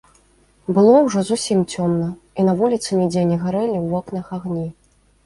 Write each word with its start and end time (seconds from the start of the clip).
Было 0.77 0.93
ўжо 1.07 1.19
зусім 1.27 1.59
цёмна, 1.75 2.07
і 2.39 2.45
на 2.47 2.55
вуліцы 2.63 2.89
нідзе 3.01 3.21
не 3.33 3.37
гарэлі 3.43 3.77
ў 3.81 3.85
вокнах 3.93 4.33
агні. 4.39 4.65